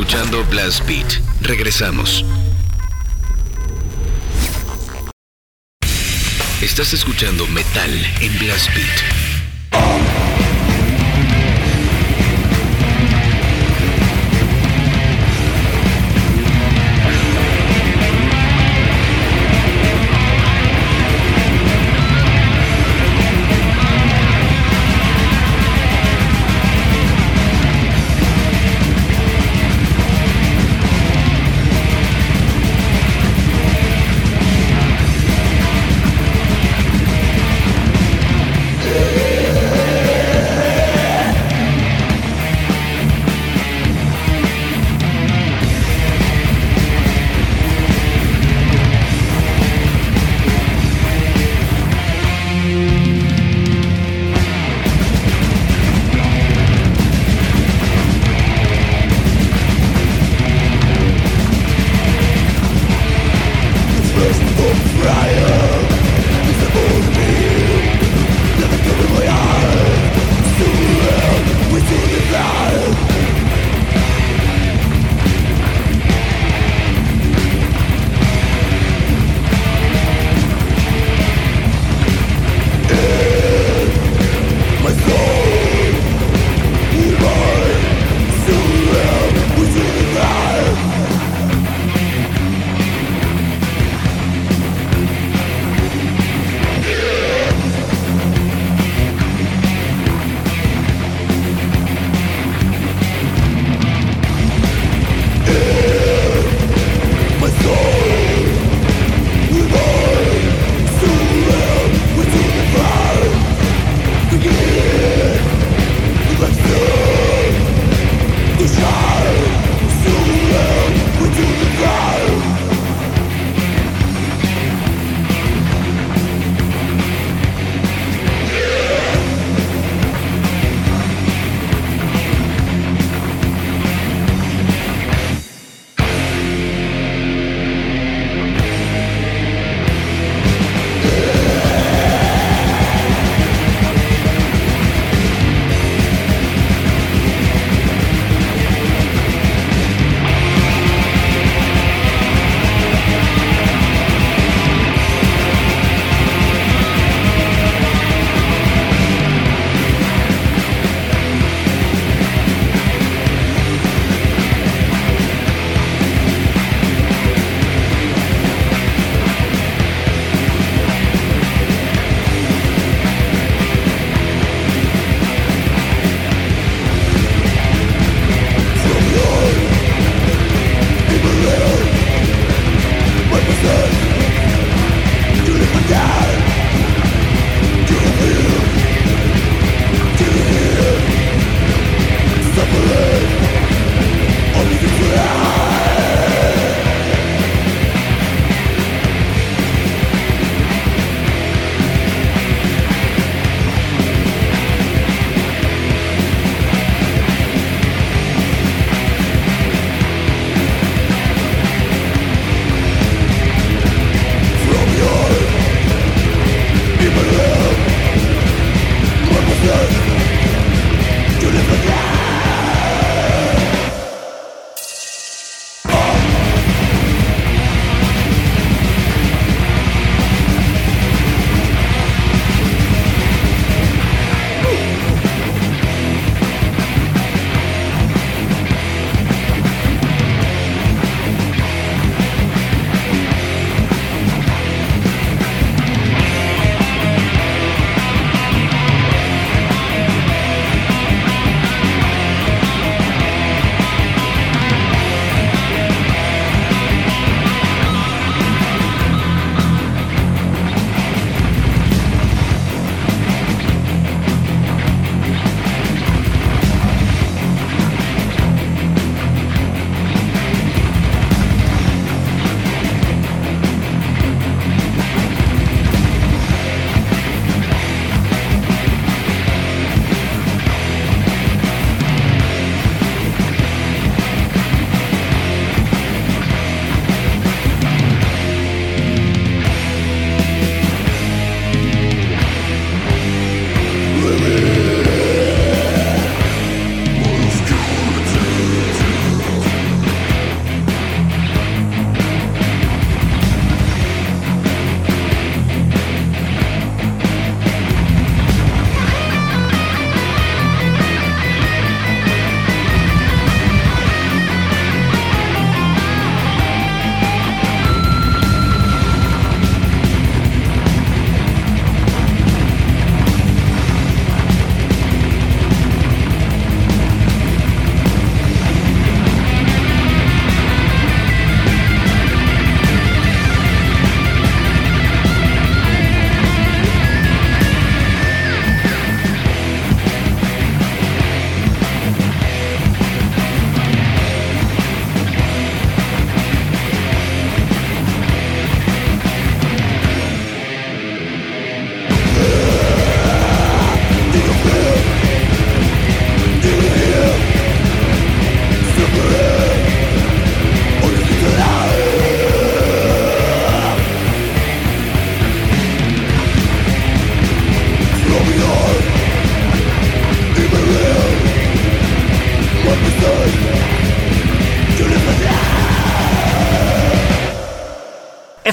[0.06, 1.20] Escuchando Blast Beat.
[1.42, 2.24] Regresamos.
[6.62, 7.90] Estás escuchando Metal
[8.22, 9.15] en Blast Beat.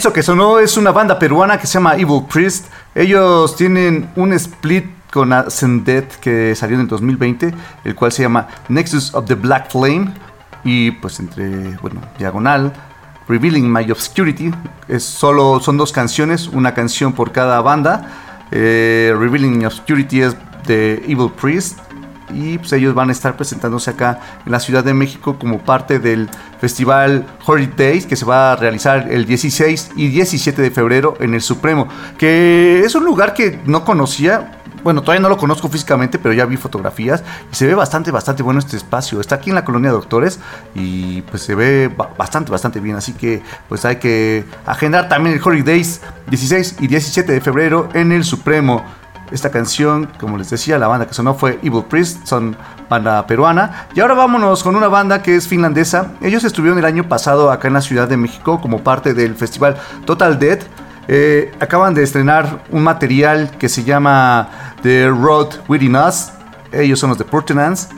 [0.02, 2.66] Eso que sonó es una banda peruana que se llama Evil Priest.
[2.92, 7.54] Ellos tienen un split con Ascended que salió en el 2020,
[7.84, 10.12] el cual se llama Nexus of the Black Flame.
[10.64, 12.72] Y pues entre, bueno, diagonal,
[13.28, 14.50] Revealing My Obscurity.
[14.88, 18.10] Es solo, son dos canciones, una canción por cada banda.
[18.50, 21.78] Eh, Revealing My Obscurity es de Evil Priest.
[22.34, 25.98] Y pues ellos van a estar presentándose acá en la Ciudad de México como parte
[25.98, 26.28] del
[26.60, 27.26] festival
[27.76, 31.88] Days que se va a realizar el 16 y 17 de febrero en el Supremo.
[32.18, 34.58] Que es un lugar que no conocía.
[34.82, 37.22] Bueno, todavía no lo conozco físicamente, pero ya vi fotografías
[37.52, 39.20] y se ve bastante, bastante bueno este espacio.
[39.20, 40.40] Está aquí en la colonia Doctores
[40.74, 42.96] y pues se ve ba- bastante, bastante bien.
[42.96, 47.88] Así que pues hay que agendar también el Horrid Days 16 y 17 de febrero
[47.94, 48.84] en el Supremo.
[49.32, 52.54] Esta canción, como les decía, la banda que sonó fue Evil Priest, son
[52.88, 53.86] banda peruana.
[53.94, 56.12] Y ahora vámonos con una banda que es finlandesa.
[56.20, 59.76] Ellos estuvieron el año pasado acá en la Ciudad de México como parte del festival
[60.04, 60.58] Total Dead.
[61.08, 64.48] Eh, acaban de estrenar un material que se llama
[64.82, 66.30] The Road Within Us.
[66.70, 67.88] Ellos son los de Purtenance.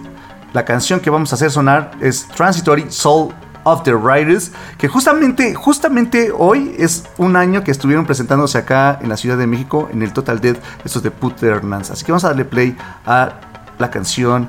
[0.53, 3.35] La canción que vamos a hacer sonar es Transitory Soul
[3.65, 9.09] of the Riders, que justamente, justamente hoy es un año que estuvieron presentándose acá en
[9.09, 11.93] la Ciudad de México en el Total Dead, estos de Puternance.
[11.93, 12.77] Así que vamos a darle play
[13.07, 13.41] a
[13.79, 14.49] la canción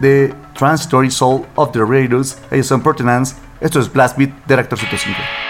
[0.00, 2.38] de Transitory Soul of the Raiders.
[2.50, 3.36] Ellos son Purtenance.
[3.60, 5.49] Esto es Blast Beat de Reactor 105.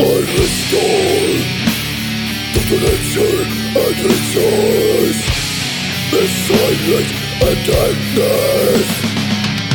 [0.00, 1.60] I restore
[2.70, 3.40] the nature
[3.76, 5.22] and its choice
[6.10, 7.12] This silence
[7.44, 8.88] and emptiness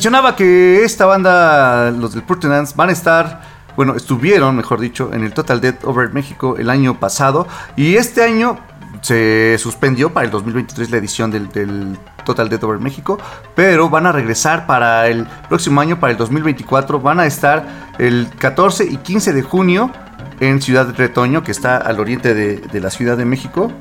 [0.01, 3.41] Mencionaba que esta banda, los del Purtenance, van a estar,
[3.75, 7.47] bueno, estuvieron, mejor dicho, en el Total Death Over México el año pasado.
[7.75, 8.57] Y este año
[9.01, 13.19] se suspendió para el 2023 la edición del, Total Death Over México.
[13.53, 16.99] Pero van a regresar para el próximo año, para el 2024.
[16.99, 17.67] Van a estar
[17.99, 19.91] el 14 y 15 de junio
[20.39, 23.71] en Ciudad Retoño, que está al oriente de, de la Ciudad de México.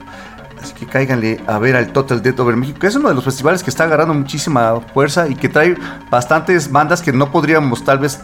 [0.62, 3.24] Así que cáiganle a ver al Total Death Over México, que es uno de los
[3.24, 5.76] festivales que está agarrando muchísima fuerza y que trae
[6.10, 8.20] bastantes bandas que no podríamos tal vez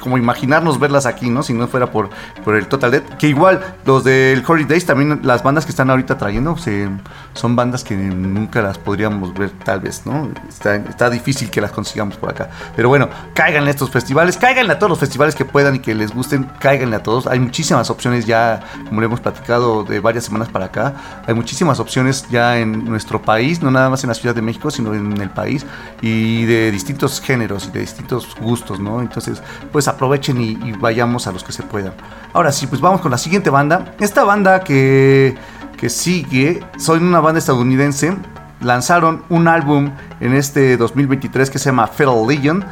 [0.00, 1.42] como imaginarnos verlas aquí, ¿no?
[1.42, 2.08] Si no fuera por,
[2.44, 3.16] por el Total Death.
[3.18, 6.88] Que igual los del Holidays, también las bandas que están ahorita trayendo, se-
[7.38, 10.28] son bandas que nunca las podríamos ver tal vez, ¿no?
[10.48, 12.50] Está, difícil que las consigamos por acá.
[12.76, 15.94] Pero bueno, cáiganle a estos festivales, cáiganle a todos los festivales que puedan y que
[15.94, 17.26] les gusten, cáiganle a todos.
[17.26, 20.94] Hay muchísimas opciones ya, como le hemos platicado de varias semanas para acá,
[21.26, 24.70] hay muchísimas opciones ya en nuestro país, no nada más en la Ciudad de México,
[24.70, 25.64] sino en el país,
[26.02, 29.00] y de distintos géneros y de distintos gustos, ¿no?
[29.00, 29.42] Entonces,
[29.72, 31.94] pues aprovechen y vayamos a los que se puedan.
[32.32, 33.94] Ahora sí, pues vamos con la siguiente banda.
[33.98, 35.36] Esta banda que,
[35.78, 38.14] que sigue, son una banda estadounidense,
[38.60, 39.90] lanzaron un álbum
[40.20, 42.64] en este 2023 que se llama Feral Legion.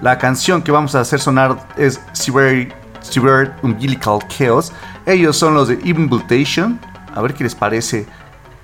[0.00, 4.72] La canción que vamos a hacer sonar es Severe, Severe Umbilical Chaos.
[5.04, 6.78] Ellos son los de Invitation.
[7.14, 8.06] A ver qué les parece.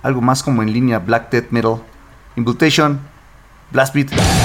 [0.02, 1.76] Algo más como en línea Black Death Metal.
[2.36, 3.00] Invitation,
[3.72, 4.37] Blast Beat.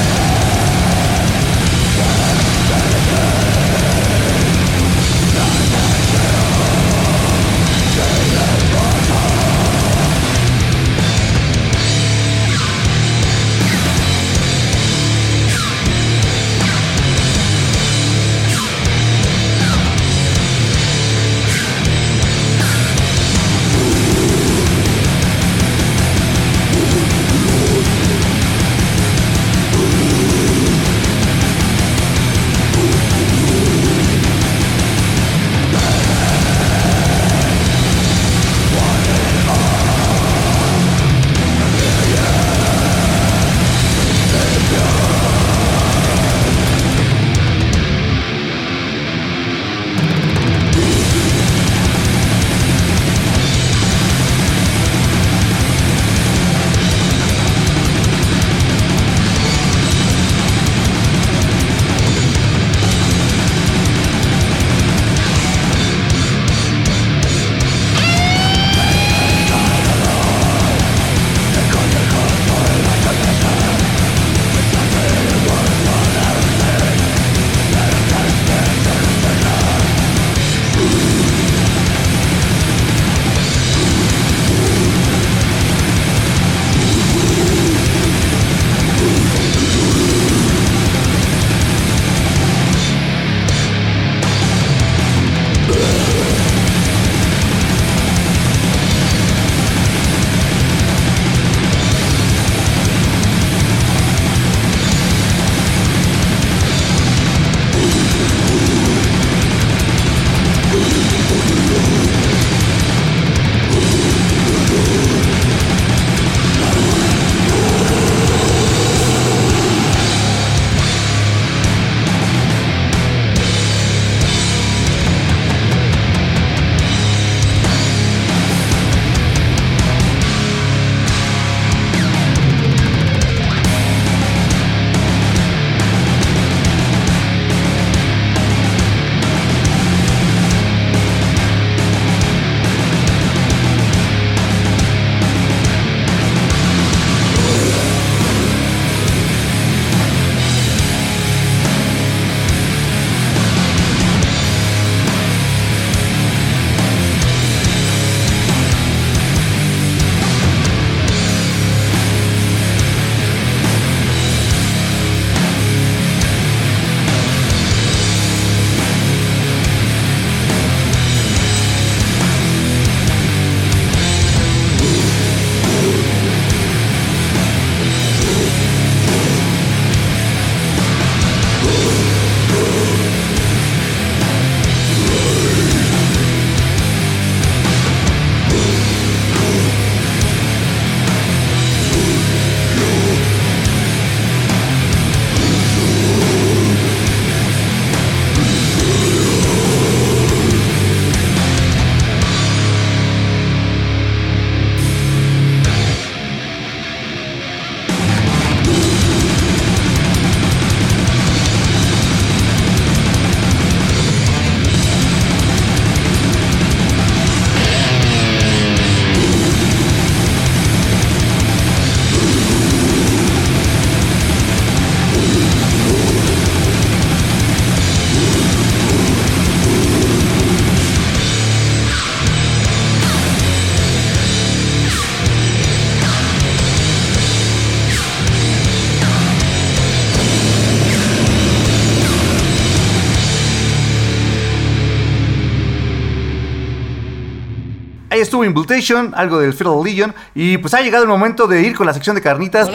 [248.43, 250.13] Estuvo Invitation, algo del Feral Legion.
[250.35, 252.69] Y pues ha llegado el momento de ir con la sección de carnitas.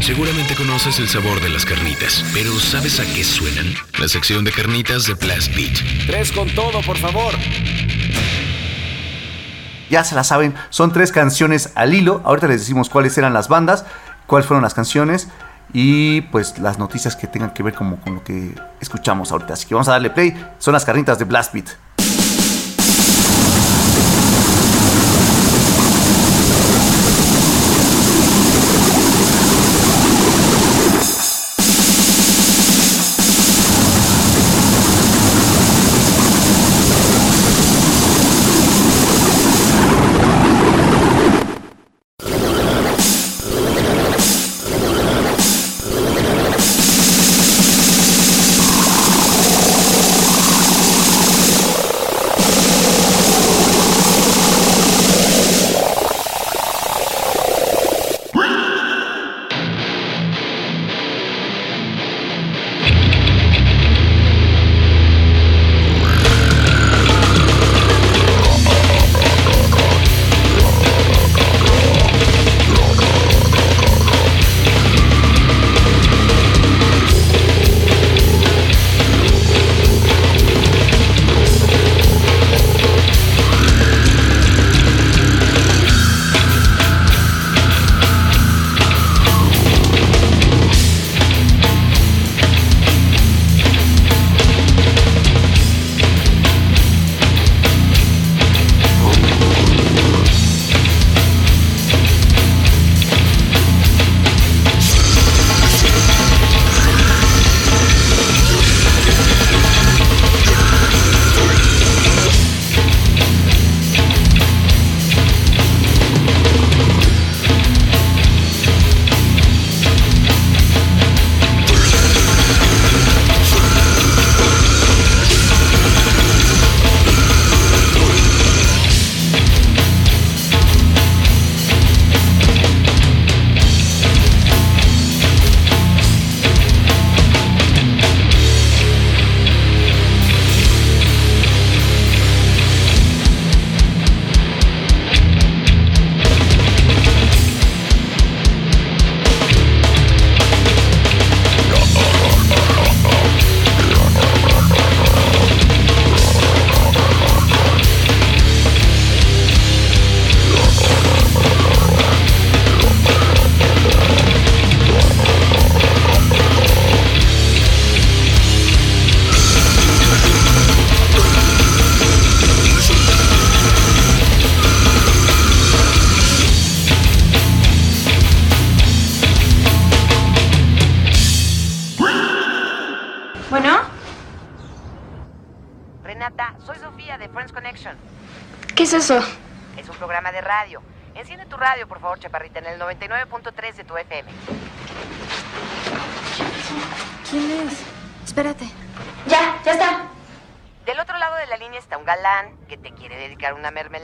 [0.00, 3.74] Seguramente conoces el sabor de las carnitas, pero ¿sabes a qué suenan?
[3.98, 6.06] La sección de carnitas de Blast Beat.
[6.06, 7.34] Tres con todo, por favor.
[9.90, 12.22] Ya se la saben, son tres canciones al hilo.
[12.24, 13.84] Ahorita les decimos cuáles eran las bandas,
[14.26, 15.28] cuáles fueron las canciones
[15.72, 19.54] y pues las noticias que tengan que ver como con lo que escuchamos ahorita.
[19.54, 20.34] Así que vamos a darle play.
[20.58, 21.70] Son las carnitas de Blast Beat.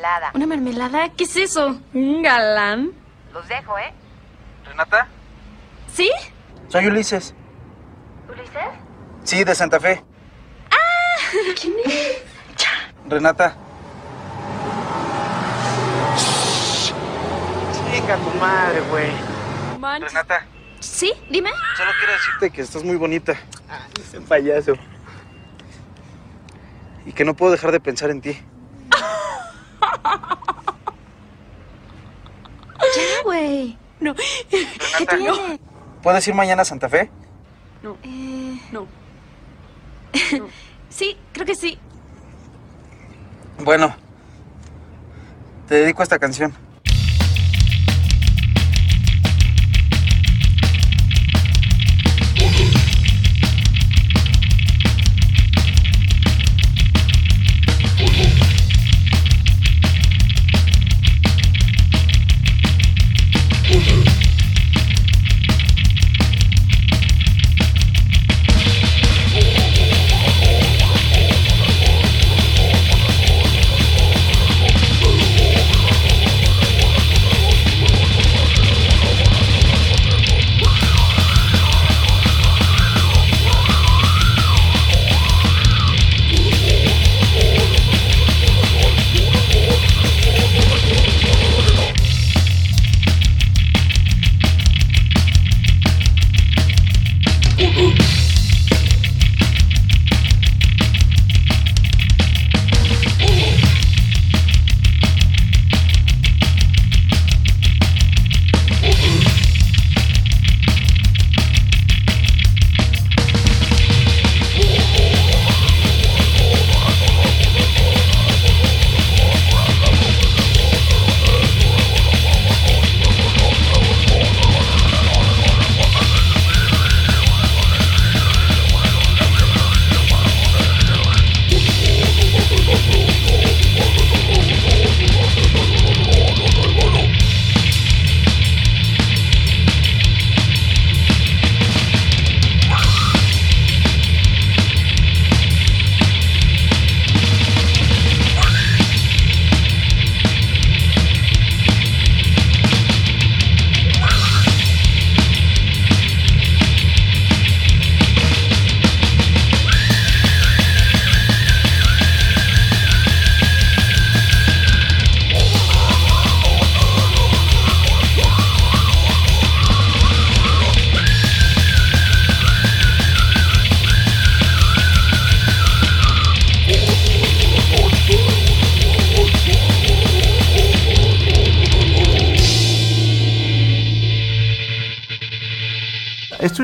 [0.06, 0.30] Mermelada.
[0.34, 1.08] ¿Una mermelada?
[1.10, 1.80] ¿Qué es eso?
[1.92, 2.92] ¿Un galán?
[3.32, 3.92] Los dejo, ¿eh?
[4.64, 5.08] ¿Renata?
[5.92, 6.10] ¿Sí?
[6.68, 7.34] Soy Ulises.
[8.28, 8.52] ¿Ulises?
[9.24, 10.02] Sí, de Santa Fe.
[11.60, 12.22] ¿Quién es?
[13.08, 13.56] Renata.
[17.90, 19.10] Venga, tu madre, güey.
[20.00, 20.44] Renata,
[20.80, 21.12] ¿Sí?
[21.30, 21.50] Dime.
[21.76, 23.34] solo quiero decirte que estás muy bonita.
[24.00, 24.74] Ese payaso.
[27.04, 28.38] Y que no puedo dejar de pensar en ti.
[32.96, 33.78] Ya, güey.
[34.00, 34.14] No.
[34.14, 35.60] ¿Qué tiene?
[36.02, 37.10] ¿Puedes ir mañana a Santa Fe?
[38.02, 38.60] Eh...
[38.72, 38.86] No.
[40.88, 41.78] sí, creo que sí.
[43.62, 43.94] Bueno.
[45.68, 46.52] Te dedico a esta canción.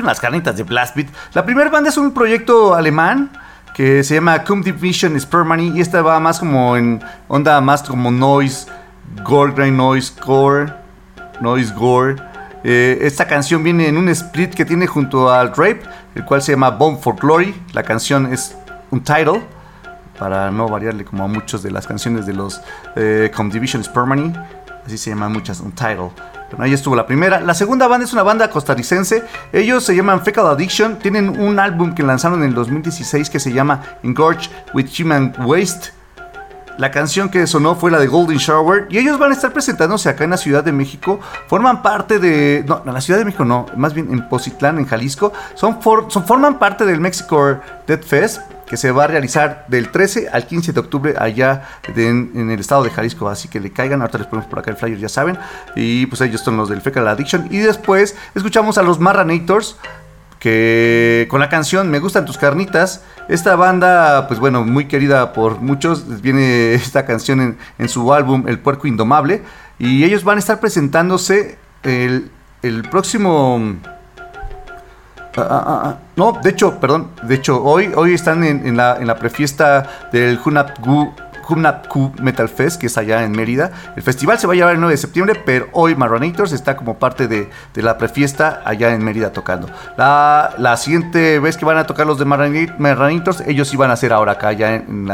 [0.05, 1.07] Las carnitas de Blast Beat.
[1.33, 3.31] La primera banda es un proyecto alemán
[3.73, 8.11] que se llama Cum Division Spermany y esta va más como en onda más como
[8.11, 8.67] noise,
[9.23, 10.71] gore, grind noise, gore,
[11.41, 12.15] noise, gore.
[12.63, 15.81] Eh, esta canción viene en un split que tiene junto al Rape,
[16.15, 17.53] el cual se llama Bomb for Glory.
[17.73, 18.55] La canción es
[18.91, 19.41] un title
[20.17, 22.61] para no variarle como a muchas de las canciones de los
[22.95, 24.33] eh, Division Spermany.
[24.85, 26.11] Así se llaman muchas, un title.
[26.53, 27.39] Bueno, ahí estuvo la primera.
[27.39, 29.23] La segunda banda es una banda costarricense.
[29.51, 30.99] Ellos se llaman Fecal Addiction.
[30.99, 36.02] Tienen un álbum que lanzaron en el 2016 que se llama Engorge with Human Waste.
[36.77, 40.09] La canción que sonó fue la de Golden Shower y ellos van a estar presentándose
[40.09, 41.19] acá en la Ciudad de México.
[41.47, 42.63] Forman parte de...
[42.67, 45.31] No, en la Ciudad de México no, más bien en Pozitlán, en Jalisco.
[45.55, 49.89] Son, for- son- forman parte del Mexico Dead Fest que se va a realizar del
[49.91, 51.63] 13 al 15 de octubre allá
[51.95, 53.29] en el estado de Jalisco.
[53.29, 55.37] Así que le caigan, ahorita les ponemos por acá el flyer, ya saben.
[55.75, 57.47] Y pues ellos son los del Fecal Addiction.
[57.51, 59.77] Y después escuchamos a los Marranators
[60.43, 65.61] que con la canción Me gustan tus carnitas, esta banda, pues bueno, muy querida por
[65.61, 69.41] muchos, viene esta canción en, en su álbum El Puerco Indomable,
[69.79, 72.29] y ellos van a estar presentándose el,
[72.61, 73.77] el próximo...
[75.37, 78.97] ah, ah, ah, no, de hecho, perdón, de hecho, hoy, hoy están en, en la,
[78.97, 81.13] en la prefiesta del Hunapgu
[81.47, 83.71] Humnapku Metal Fest, que es allá en Mérida.
[83.95, 86.97] El festival se va a llevar el 9 de septiembre, pero hoy Marronators está como
[86.97, 89.69] parte de, de la prefiesta allá en Mérida tocando.
[89.97, 94.13] La, la siguiente vez que van a tocar los de Marronators, ellos van a ser
[94.13, 95.09] ahora acá, allá en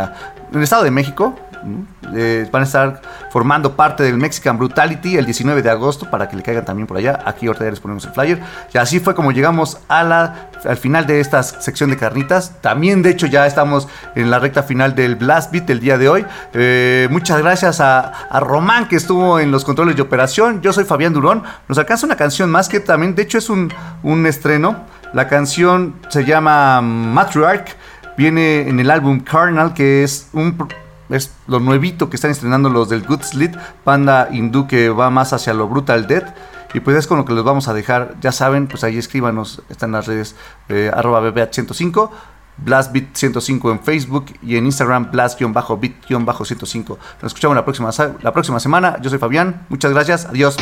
[0.53, 1.35] el estado de México.
[2.15, 6.35] Eh, van a estar formando parte del Mexican Brutality el 19 de agosto para que
[6.35, 7.19] le caigan también por allá.
[7.25, 8.39] Aquí ahorita ya les ponemos el flyer.
[8.73, 12.61] Y así fue como llegamos al final de esta sección de carnitas.
[12.61, 16.09] También, de hecho, ya estamos en la recta final del Blast Beat el día de
[16.09, 16.25] hoy.
[16.53, 20.61] Eh, muchas gracias a, a Román que estuvo en los controles de operación.
[20.61, 21.43] Yo soy Fabián Durón.
[21.67, 23.71] Nos alcanza una canción más que también, de hecho, es un,
[24.03, 24.85] un estreno.
[25.13, 27.75] La canción se llama Matriarch.
[28.17, 30.55] Viene en el álbum Carnal, que es un
[31.09, 35.33] es lo nuevito que están estrenando los del Good Slit, banda hindú que va más
[35.33, 36.27] hacia lo Brutal Death.
[36.73, 38.15] Y pues es con lo que los vamos a dejar.
[38.21, 40.35] Ya saben, pues ahí escríbanos, están las redes
[40.69, 42.11] eh, arroba BBH105,
[42.63, 46.87] BlastBeat105 en Facebook y en Instagram Blast-Beat-105.
[47.21, 47.89] Nos escuchamos la próxima,
[48.21, 49.01] la próxima semana.
[49.01, 50.57] Yo soy Fabián, muchas gracias, adiós.